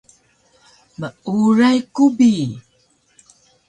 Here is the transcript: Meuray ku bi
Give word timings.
Meuray 0.99 1.77
ku 1.93 2.05
bi 2.15 2.31